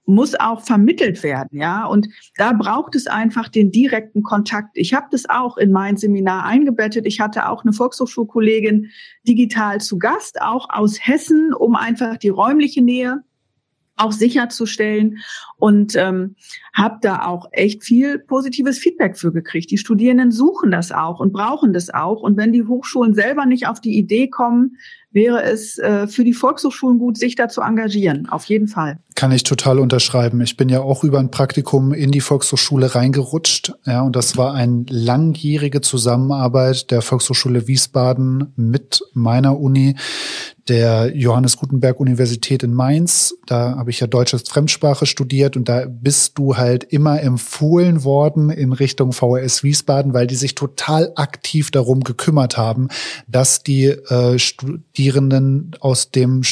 [0.07, 1.85] muss auch vermittelt werden, ja.
[1.85, 4.77] Und da braucht es einfach den direkten Kontakt.
[4.77, 7.07] Ich habe das auch in mein Seminar eingebettet.
[7.07, 8.91] Ich hatte auch eine Volkshochschulkollegin
[9.27, 13.23] digital zu Gast, auch aus Hessen, um einfach die räumliche Nähe
[13.95, 15.19] auch sicherzustellen
[15.57, 16.35] und ähm,
[16.73, 19.71] habe da auch echt viel positives Feedback für gekriegt.
[19.71, 22.21] Die Studierenden suchen das auch und brauchen das auch.
[22.21, 24.77] Und wenn die Hochschulen selber nicht auf die Idee kommen,
[25.11, 28.27] wäre es äh, für die Volkshochschulen gut, sich da zu engagieren.
[28.27, 28.99] Auf jeden Fall.
[29.15, 30.41] Kann ich total unterschreiben.
[30.41, 33.71] Ich bin ja auch über ein Praktikum in die Volkshochschule reingerutscht.
[33.85, 39.95] Ja, und das war eine langjährige Zusammenarbeit der Volkshochschule Wiesbaden mit meiner Uni,
[40.67, 43.37] der Johannes Gutenberg Universität in Mainz.
[43.45, 48.03] Da habe ich ja Deutsch als Fremdsprache studiert und da bist du halt immer empfohlen
[48.03, 52.89] worden in Richtung VHS Wiesbaden, weil die sich total aktiv darum gekümmert haben,
[53.29, 56.43] dass die äh, Studierenden aus dem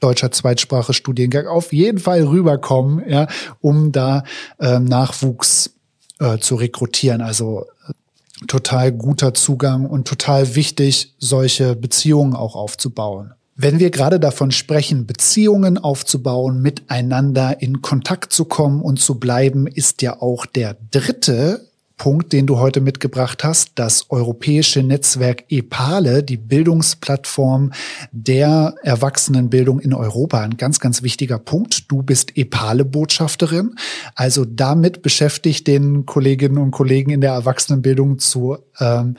[0.00, 3.26] deutscher Zweitsprache Studiengang auf jeden Fall rüberkommen, ja,
[3.60, 4.24] um da
[4.58, 5.74] äh, Nachwuchs
[6.18, 7.20] äh, zu rekrutieren.
[7.20, 13.34] Also äh, total guter Zugang und total wichtig, solche Beziehungen auch aufzubauen.
[13.56, 19.68] Wenn wir gerade davon sprechen, Beziehungen aufzubauen, miteinander in Kontakt zu kommen und zu bleiben,
[19.68, 26.22] ist ja auch der dritte Punkt, den du heute mitgebracht hast, das europäische Netzwerk EPALE,
[26.22, 27.72] die Bildungsplattform
[28.10, 30.40] der Erwachsenenbildung in Europa.
[30.40, 31.90] Ein ganz, ganz wichtiger Punkt.
[31.90, 33.76] Du bist EPALE-Botschafterin,
[34.14, 39.16] also damit beschäftigt, den Kolleginnen und Kollegen in der Erwachsenenbildung zu ähm,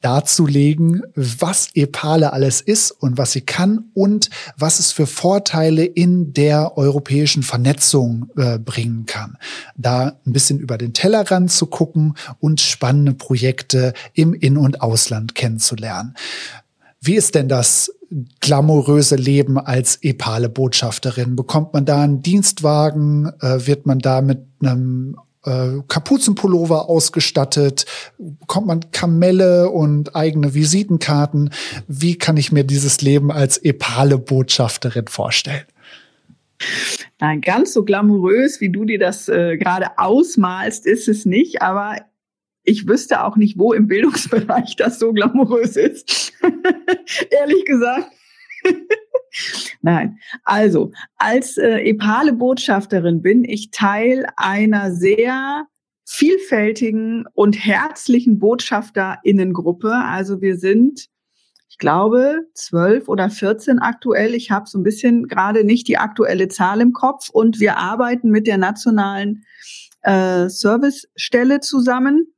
[0.00, 6.32] darzulegen, was EPALE alles ist und was sie kann und was es für Vorteile in
[6.32, 9.38] der europäischen Vernetzung äh, bringen kann.
[9.76, 15.34] Da ein bisschen über den Tellerrand zu gucken und spannende Projekte im In- und Ausland
[15.34, 16.14] kennenzulernen.
[17.00, 17.92] Wie ist denn das
[18.40, 21.36] glamouröse Leben als epale Botschafterin?
[21.36, 23.30] Bekommt man da einen Dienstwagen?
[23.40, 25.16] Äh, wird man da mit einem
[25.48, 27.86] äh, Kapuzenpullover ausgestattet?
[28.18, 31.50] Bekommt man Kamelle und eigene Visitenkarten?
[31.86, 35.64] Wie kann ich mir dieses Leben als epale Botschafterin vorstellen?
[37.20, 41.62] Nein, ganz so glamourös, wie du dir das äh, gerade ausmalst, ist es nicht.
[41.62, 41.96] Aber
[42.64, 46.32] ich wüsste auch nicht, wo im Bildungsbereich das so glamourös ist.
[47.30, 48.10] Ehrlich gesagt.
[49.82, 55.66] Nein, also als äh, epale Botschafterin bin ich Teil einer sehr
[56.04, 59.92] vielfältigen und herzlichen Botschafterinnengruppe.
[59.92, 61.06] Also wir sind,
[61.68, 64.34] ich glaube, zwölf oder vierzehn aktuell.
[64.34, 68.30] Ich habe so ein bisschen gerade nicht die aktuelle Zahl im Kopf und wir arbeiten
[68.30, 69.44] mit der nationalen
[70.02, 72.32] äh, Servicestelle zusammen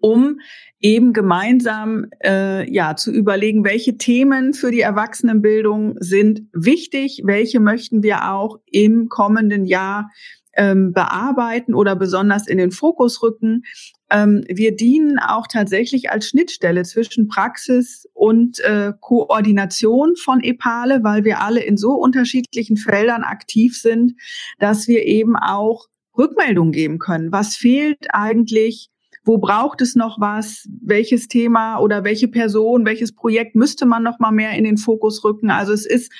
[0.00, 0.38] um
[0.80, 8.02] eben gemeinsam äh, ja zu überlegen, welche Themen für die Erwachsenenbildung sind wichtig, welche möchten
[8.02, 10.10] wir auch im kommenden Jahr
[10.58, 13.62] ähm, bearbeiten oder besonders in den Fokus rücken.
[14.10, 21.24] Ähm, wir dienen auch tatsächlich als Schnittstelle zwischen Praxis und äh, Koordination von EPALE, weil
[21.24, 24.14] wir alle in so unterschiedlichen Feldern aktiv sind,
[24.58, 25.86] dass wir eben auch
[26.16, 27.30] Rückmeldungen geben können.
[27.30, 28.90] Was fehlt eigentlich?
[29.28, 34.18] Wo braucht es noch was, welches Thema oder welche Person, welches Projekt müsste man noch
[34.18, 35.50] mal mehr in den Fokus rücken.
[35.50, 36.10] Also es ist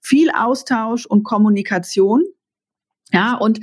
[0.00, 2.24] viel Austausch und Kommunikation.
[3.12, 3.60] Ja, und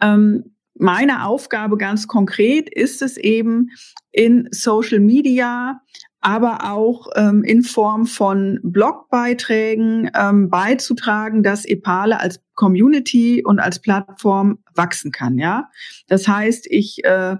[0.00, 3.68] ähm, meine Aufgabe ganz konkret ist es eben
[4.10, 5.82] in Social Media
[6.22, 13.80] aber auch ähm, in Form von Blogbeiträgen ähm, beizutragen, dass Epale als Community und als
[13.80, 15.38] Plattform wachsen kann.
[15.38, 15.70] Ja,
[16.08, 17.36] das heißt, ich äh,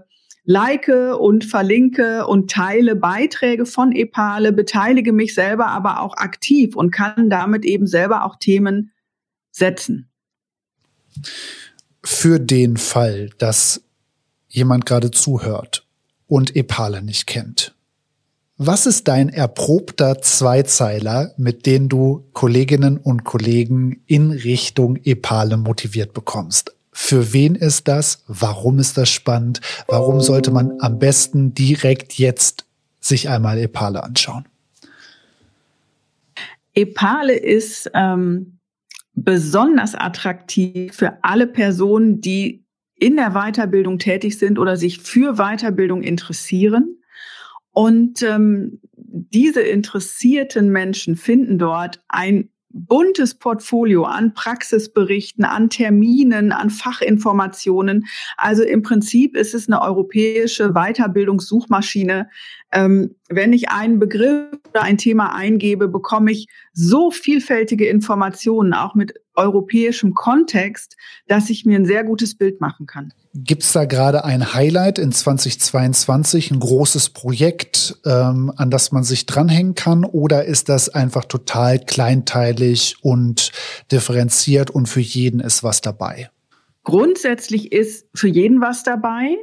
[0.50, 6.90] like und verlinke und teile Beiträge von Epale, beteilige mich selber aber auch aktiv und
[6.90, 8.90] kann damit eben selber auch Themen
[9.52, 10.10] setzen.
[12.02, 13.82] Für den Fall, dass
[14.48, 15.86] jemand gerade zuhört
[16.26, 17.74] und Epale nicht kennt,
[18.56, 26.12] was ist dein erprobter Zweizeiler, mit dem du Kolleginnen und Kollegen in Richtung Epale motiviert
[26.12, 26.74] bekommst?
[27.02, 28.22] Für wen ist das?
[28.28, 29.62] Warum ist das spannend?
[29.88, 32.66] Warum sollte man am besten direkt jetzt
[33.00, 34.44] sich einmal Epale anschauen?
[36.74, 38.58] Epale ist ähm,
[39.14, 46.02] besonders attraktiv für alle Personen, die in der Weiterbildung tätig sind oder sich für Weiterbildung
[46.02, 46.98] interessieren
[47.72, 56.70] und ähm, diese interessierten Menschen finden dort ein buntes Portfolio an Praxisberichten, an Terminen, an
[56.70, 58.06] Fachinformationen.
[58.37, 62.28] Also im Prinzip ist es eine europäische Weiterbildungssuchmaschine.
[62.72, 68.94] Ähm, wenn ich einen Begriff oder ein Thema eingebe, bekomme ich so vielfältige Informationen, auch
[68.94, 73.12] mit europäischem Kontext, dass ich mir ein sehr gutes Bild machen kann.
[73.35, 79.05] Gibt es da gerade ein Highlight in 2022, ein großes Projekt, ähm, an das man
[79.05, 80.05] sich dranhängen kann?
[80.05, 83.53] Oder ist das einfach total kleinteilig und
[83.90, 86.31] differenziert und für jeden ist was dabei?
[86.83, 89.37] Grundsätzlich ist für jeden was dabei.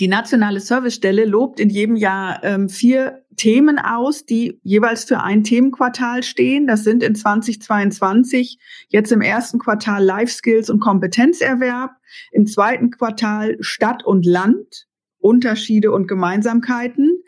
[0.00, 5.44] Die nationale Servicestelle lobt in jedem Jahr ähm, vier Themen aus, die jeweils für ein
[5.44, 6.66] Themenquartal stehen.
[6.66, 11.92] Das sind in 2022 jetzt im ersten Quartal Life Skills und Kompetenzerwerb,
[12.32, 14.86] im zweiten Quartal Stadt und Land,
[15.18, 17.22] Unterschiede und Gemeinsamkeiten.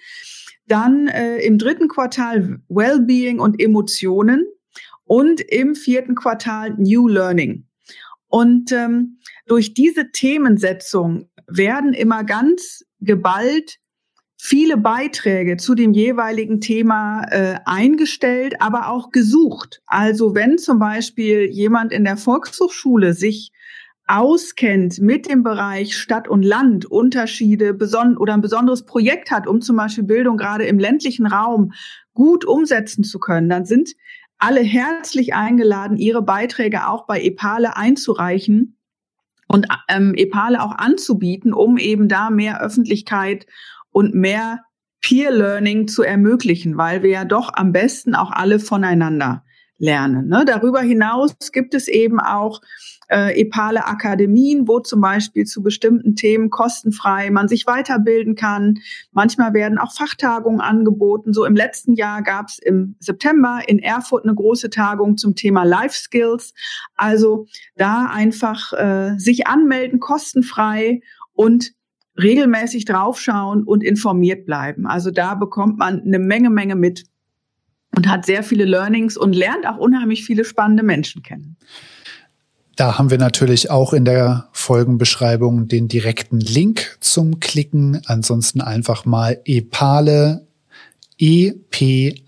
[0.67, 4.47] Dann äh, im dritten Quartal Wellbeing und Emotionen
[5.05, 7.67] und im vierten Quartal New Learning.
[8.29, 13.79] Und ähm, durch diese Themensetzung werden immer ganz geballt
[14.37, 19.83] viele Beiträge zu dem jeweiligen Thema äh, eingestellt, aber auch gesucht.
[19.87, 23.53] Also wenn zum Beispiel jemand in der Volkshochschule sich
[24.07, 29.61] auskennt mit dem Bereich Stadt und Land, Unterschiede beson oder ein besonderes Projekt hat, um
[29.61, 31.73] zum Beispiel Bildung gerade im ländlichen Raum
[32.15, 33.95] gut umsetzen zu können, dann sind
[34.39, 38.77] alle herzlich eingeladen, ihre Beiträge auch bei EPALE einzureichen
[39.49, 43.47] und ähm, Epale auch anzubieten, um eben da mehr Öffentlichkeit
[43.97, 44.61] und mehr
[45.01, 49.43] Peer Learning zu ermöglichen, weil wir ja doch am besten auch alle voneinander
[49.79, 50.29] lernen.
[50.29, 50.45] Ne?
[50.47, 52.61] Darüber hinaus gibt es eben auch
[53.09, 58.81] äh, EPALE Akademien, wo zum Beispiel zu bestimmten Themen kostenfrei man sich weiterbilden kann.
[59.13, 61.33] Manchmal werden auch Fachtagungen angeboten.
[61.33, 65.65] So im letzten Jahr gab es im September in Erfurt eine große Tagung zum Thema
[65.65, 66.53] Life Skills.
[66.97, 71.01] Also da einfach äh, sich anmelden, kostenfrei
[71.33, 71.73] und
[72.21, 74.87] regelmäßig draufschauen und informiert bleiben.
[74.87, 77.05] Also da bekommt man eine Menge, Menge mit
[77.95, 81.57] und hat sehr viele Learnings und lernt auch unheimlich viele spannende Menschen kennen.
[82.77, 88.03] Da haben wir natürlich auch in der Folgenbeschreibung den direkten Link zum Klicken.
[88.05, 90.47] Ansonsten einfach mal epale
[91.19, 92.19] E-P-A-L-E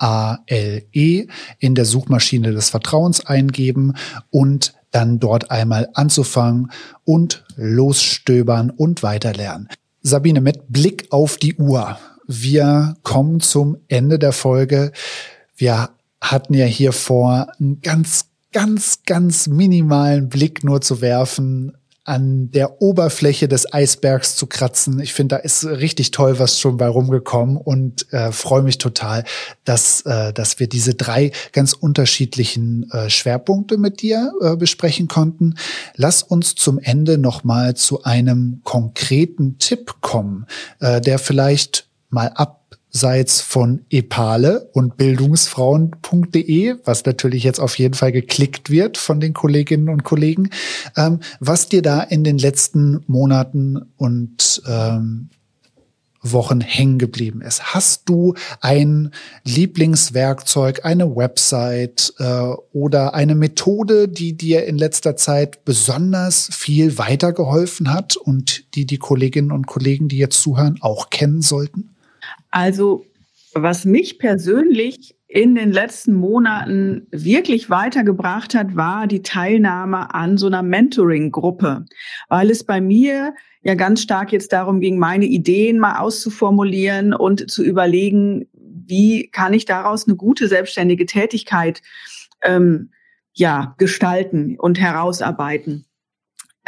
[0.94, 3.92] -E in der Suchmaschine des Vertrauens eingeben
[4.31, 6.70] und dann dort einmal anzufangen
[7.05, 9.68] und losstöbern und weiterlernen.
[10.03, 11.98] Sabine, mit Blick auf die Uhr.
[12.27, 14.92] Wir kommen zum Ende der Folge.
[15.57, 21.78] Wir hatten ja hier vor, einen ganz, ganz, ganz minimalen Blick nur zu werfen
[22.09, 24.99] an der Oberfläche des Eisbergs zu kratzen.
[25.01, 29.25] Ich finde, da ist richtig toll was schon bei rumgekommen und äh, freue mich total,
[29.64, 35.55] dass, äh, dass wir diese drei ganz unterschiedlichen äh, Schwerpunkte mit dir äh, besprechen konnten.
[35.97, 40.47] Lass uns zum Ende noch mal zu einem konkreten Tipp kommen,
[40.81, 42.68] äh, der vielleicht mal ab
[42.99, 49.35] abseits von Epale und bildungsfrauen.de, was natürlich jetzt auf jeden Fall geklickt wird von den
[49.35, 50.51] Kolleginnen und Kollegen,
[50.97, 55.29] ähm, was dir da in den letzten Monaten und ähm,
[56.22, 57.72] Wochen hängen geblieben ist.
[57.72, 59.12] Hast du ein
[59.45, 67.93] Lieblingswerkzeug, eine Website äh, oder eine Methode, die dir in letzter Zeit besonders viel weitergeholfen
[67.93, 71.91] hat und die die Kolleginnen und Kollegen, die jetzt zuhören, auch kennen sollten?
[72.51, 73.05] Also
[73.55, 80.46] was mich persönlich in den letzten Monaten wirklich weitergebracht hat, war die Teilnahme an so
[80.46, 81.84] einer Mentoring-Gruppe,
[82.28, 87.51] weil es bei mir ja ganz stark jetzt darum ging, meine Ideen mal auszuformulieren und
[87.51, 91.82] zu überlegen, wie kann ich daraus eine gute selbstständige Tätigkeit
[92.42, 92.90] ähm,
[93.34, 95.84] ja gestalten und herausarbeiten.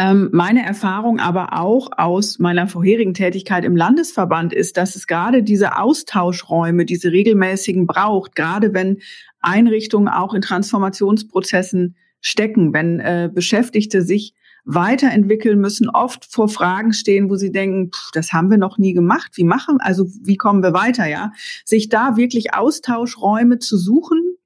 [0.00, 5.42] Ähm, meine Erfahrung aber auch aus meiner vorherigen Tätigkeit im Landesverband ist, dass es gerade
[5.42, 9.02] diese Austauschräume, diese regelmäßigen braucht, gerade wenn
[9.40, 14.32] Einrichtungen auch in Transformationsprozessen stecken, wenn äh, Beschäftigte sich
[14.64, 18.94] weiterentwickeln müssen, oft vor Fragen stehen, wo sie denken, pff, das haben wir noch nie
[18.94, 19.32] gemacht.
[19.34, 21.32] Wie machen, also wie kommen wir weiter, ja?
[21.66, 24.36] Sich da wirklich Austauschräume zu suchen,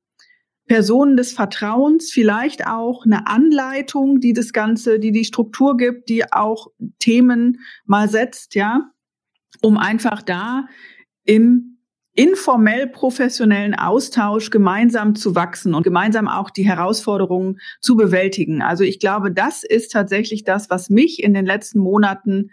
[0.67, 6.33] Personen des Vertrauens, vielleicht auch eine Anleitung, die das Ganze, die die Struktur gibt, die
[6.33, 8.91] auch Themen mal setzt, ja,
[9.61, 10.67] um einfach da
[11.25, 11.75] im
[12.15, 18.63] informell professionellen Austausch gemeinsam zu wachsen und gemeinsam auch die Herausforderungen zu bewältigen.
[18.63, 22.51] Also ich glaube, das ist tatsächlich das, was mich in den letzten Monaten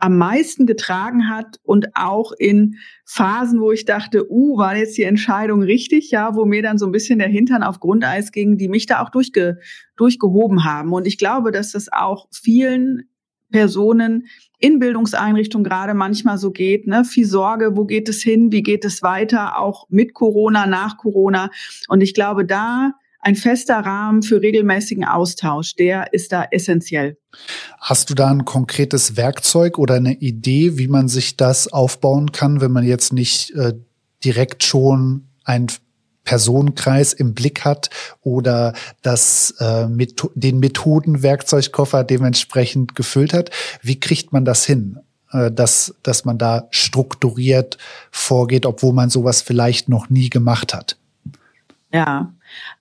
[0.00, 5.02] am meisten getragen hat und auch in Phasen, wo ich dachte, uh, war jetzt die
[5.02, 8.68] Entscheidung richtig, ja, wo mir dann so ein bisschen der Hintern auf Grundeis ging, die
[8.68, 9.58] mich da auch durchge
[9.96, 10.92] durchgehoben haben.
[10.92, 13.10] Und ich glaube, dass das auch vielen
[13.50, 14.26] Personen
[14.58, 17.04] in Bildungseinrichtungen gerade manchmal so geht, ne?
[17.04, 21.50] Viel Sorge, wo geht es hin, wie geht es weiter, auch mit Corona, nach Corona.
[21.88, 27.18] Und ich glaube, da ein fester Rahmen für regelmäßigen Austausch, der ist da essentiell.
[27.78, 32.60] Hast du da ein konkretes Werkzeug oder eine Idee, wie man sich das aufbauen kann,
[32.60, 33.74] wenn man jetzt nicht äh,
[34.24, 35.66] direkt schon ein
[36.24, 37.90] Personenkreis im Blick hat
[38.22, 43.50] oder das, äh, mit, den Methodenwerkzeugkoffer dementsprechend gefüllt hat.
[43.82, 44.98] Wie kriegt man das hin?
[45.32, 47.78] Äh, dass, dass man da strukturiert
[48.10, 50.96] vorgeht, obwohl man sowas vielleicht noch nie gemacht hat.
[51.92, 52.32] Ja,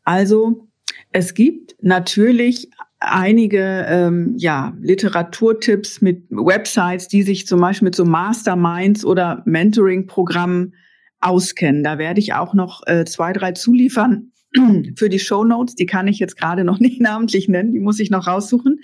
[0.10, 0.68] also
[1.12, 8.06] es gibt natürlich einige ähm, ja, Literaturtipps mit Websites, die sich zum Beispiel mit so
[8.06, 10.74] Masterminds oder Mentoring-Programmen
[11.20, 11.84] auskennen.
[11.84, 14.32] Da werde ich auch noch äh, zwei, drei zuliefern
[14.96, 15.76] für die Show Notes.
[15.76, 18.80] Die kann ich jetzt gerade noch nicht namentlich nennen, die muss ich noch raussuchen.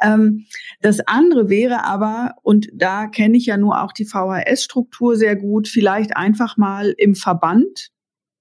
[0.00, 0.44] Ähm,
[0.80, 5.66] das andere wäre aber, und da kenne ich ja nur auch die VHS-Struktur sehr gut,
[5.66, 7.90] vielleicht einfach mal im Verband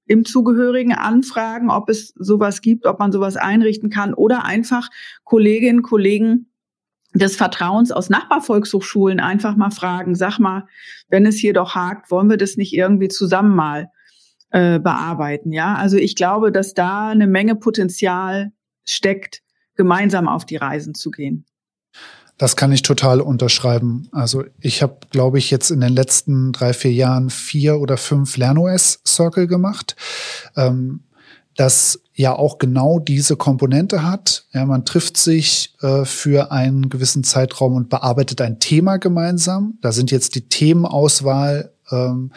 [0.08, 4.89] im Zugehörigen anfragen, ob es sowas gibt, ob man sowas einrichten kann oder einfach
[5.24, 6.49] Kolleginnen, Kollegen
[7.14, 10.68] des Vertrauens aus Nachbarvolkshochschulen einfach mal fragen, sag mal,
[11.10, 13.89] wenn es hier doch hakt, wollen wir das nicht irgendwie zusammen mal
[14.51, 15.76] äh, bearbeiten, ja?
[15.76, 18.51] Also ich glaube, dass da eine Menge Potenzial
[18.86, 19.41] steckt,
[19.76, 21.45] gemeinsam auf die Reisen zu gehen.
[22.38, 24.10] Das kann ich total unterschreiben.
[24.12, 28.38] Also ich habe, glaube ich, jetzt in den letzten drei, vier Jahren vier oder fünf
[28.38, 29.96] LernOS-Circle gemacht,
[30.56, 31.02] ähm,
[31.56, 34.46] das ja auch genau diese Komponente hat.
[34.54, 39.80] Ja, man trifft sich äh, für einen gewissen Zeitraum und bearbeitet ein Thema gemeinsam.
[39.82, 42.32] Da sind jetzt die Themenauswahl ähm,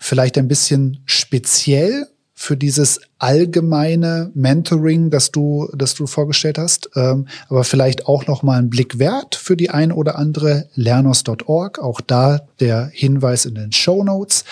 [0.00, 7.26] vielleicht ein bisschen speziell, für dieses allgemeine Mentoring, das du, das du vorgestellt hast, ähm,
[7.48, 11.78] aber vielleicht auch noch mal einen Blick wert für die ein oder andere lernos.org.
[11.78, 14.44] Auch da der Hinweis in den Show Notes.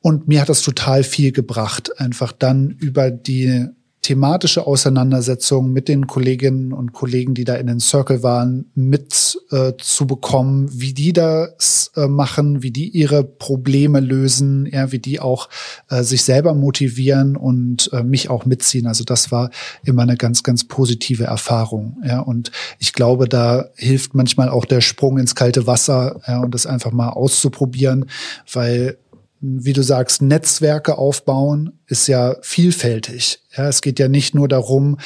[0.00, 3.66] Und mir hat das total viel gebracht, einfach dann über die
[4.04, 9.72] thematische Auseinandersetzung mit den Kolleginnen und Kollegen, die da in den Circle waren, mit äh,
[9.78, 15.20] zu bekommen, wie die das äh, machen, wie die ihre Probleme lösen, ja, wie die
[15.20, 15.48] auch
[15.88, 18.86] äh, sich selber motivieren und äh, mich auch mitziehen.
[18.86, 19.48] Also das war
[19.84, 21.96] immer eine ganz, ganz positive Erfahrung.
[22.04, 26.52] Ja, und ich glaube, da hilft manchmal auch der Sprung ins kalte Wasser ja, und
[26.54, 28.04] das einfach mal auszuprobieren,
[28.52, 28.98] weil
[29.44, 33.40] wie du sagst, Netzwerke aufbauen ist ja vielfältig.
[33.56, 34.98] Ja, es geht ja nicht nur darum,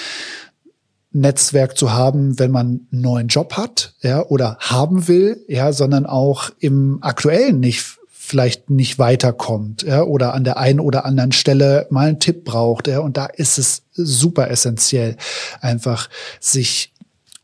[1.10, 6.06] Netzwerk zu haben, wenn man einen neuen Job hat, ja, oder haben will, ja, sondern
[6.06, 11.86] auch im aktuellen nicht vielleicht nicht weiterkommt, ja, oder an der einen oder anderen Stelle
[11.90, 15.16] mal einen Tipp braucht, ja, und da ist es super essentiell,
[15.60, 16.92] einfach sich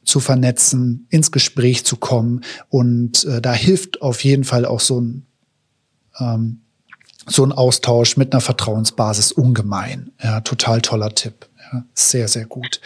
[0.05, 5.01] zu vernetzen, ins Gespräch zu kommen und äh, da hilft auf jeden Fall auch so
[5.01, 5.27] ein
[6.21, 6.61] ähm,
[7.27, 10.13] so ein Austausch mit einer Vertrauensbasis ungemein.
[10.23, 11.49] Ja, total toller Tipp.
[11.73, 12.81] Ja, sehr, sehr gut.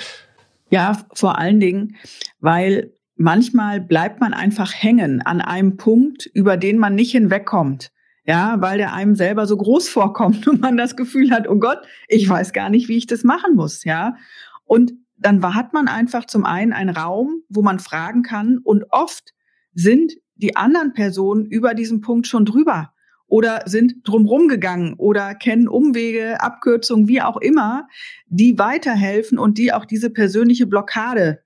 [0.70, 1.96] Ja, vor allen Dingen,
[2.40, 7.90] weil manchmal bleibt man einfach hängen an einem Punkt, über den man nicht hinwegkommt.
[8.24, 11.78] Ja, weil der einem selber so groß vorkommt und man das Gefühl hat, oh Gott,
[12.08, 13.84] ich weiß gar nicht, wie ich das machen muss.
[13.84, 14.16] Ja.
[14.64, 19.32] Und dann hat man einfach zum einen einen Raum, wo man fragen kann und oft
[19.72, 22.92] sind die anderen Personen über diesen Punkt schon drüber
[23.28, 27.86] oder sind drumrum gegangen oder kennen Umwege, Abkürzungen, wie auch immer,
[28.26, 31.42] die weiterhelfen und die auch diese persönliche Blockade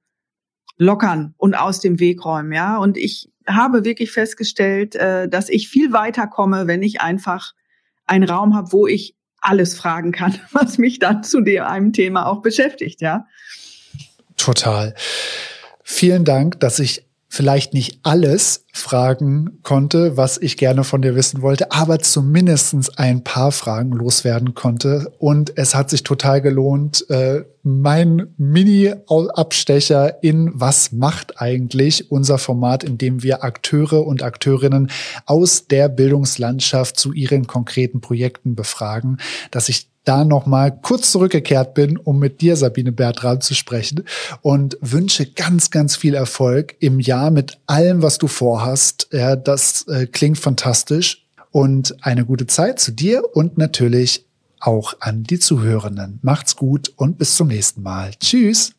[0.78, 2.78] lockern und aus dem Weg räumen, ja.
[2.78, 7.52] Und ich habe wirklich festgestellt, äh, dass ich viel weiter komme, wenn ich einfach
[8.06, 12.26] einen Raum habe, wo ich alles fragen kann, was mich dann zu dem einem Thema
[12.26, 13.26] auch beschäftigt, ja.
[14.36, 14.94] Total.
[15.82, 21.40] Vielen Dank, dass ich vielleicht nicht alles fragen konnte, was ich gerne von dir wissen
[21.40, 25.14] wollte, aber zumindestens ein paar Fragen loswerden konnte.
[25.18, 32.84] Und es hat sich total gelohnt, äh, mein Mini-Abstecher in Was macht eigentlich unser Format,
[32.84, 34.90] in dem wir Akteure und Akteurinnen
[35.24, 39.16] aus der Bildungslandschaft zu ihren konkreten Projekten befragen,
[39.50, 44.05] dass ich da nochmal kurz zurückgekehrt bin, um mit dir, Sabine Bertram, zu sprechen
[44.40, 49.09] und wünsche ganz, ganz viel Erfolg im Jahr mit allem, was du vorhast.
[49.12, 54.26] Ja, das äh, klingt fantastisch und eine gute Zeit zu dir und natürlich
[54.59, 56.18] auch an die Zuhörenden.
[56.22, 58.12] Macht's gut und bis zum nächsten Mal.
[58.20, 58.72] Tschüss.